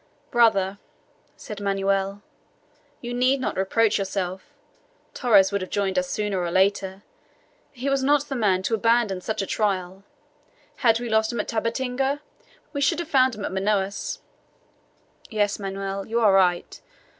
"Brother," 0.31 0.79
said 1.35 1.61
Manoel, 1.61 2.23
"you 3.01 3.13
need 3.13 3.39
not 3.39 3.55
reproach 3.55 3.99
yourself. 3.99 4.41
Torres 5.13 5.51
would 5.51 5.61
have 5.61 5.69
joined 5.69 5.99
us 5.99 6.09
sooner 6.09 6.41
or 6.41 6.49
later. 6.49 7.03
He 7.71 7.87
was 7.87 8.01
not 8.01 8.23
the 8.23 8.33
man 8.35 8.63
to 8.63 8.73
abandon 8.73 9.21
such 9.21 9.43
a 9.43 9.45
trail. 9.45 10.03
Had 10.77 10.99
we 10.99 11.07
lost 11.07 11.31
him 11.31 11.39
at 11.39 11.47
Tabatinga, 11.49 12.19
we 12.73 12.81
should 12.81 12.97
have 12.97 13.09
found 13.09 13.35
him 13.35 13.45
at 13.45 13.51
Manaos." 13.51 14.21
"Yes, 15.29 15.59
Manoel, 15.59 16.07
you 16.07 16.19
are 16.19 16.33
right. 16.33 16.81